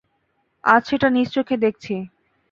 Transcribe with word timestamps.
আজ 0.63 0.81
সেটা 0.87 1.07
নিজ 1.09 1.27
চোখে 1.29 1.55
দেখছি। 1.57 1.93